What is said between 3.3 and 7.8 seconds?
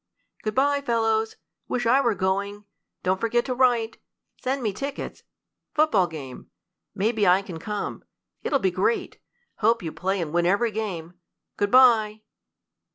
to write send me tickets football game maybe I can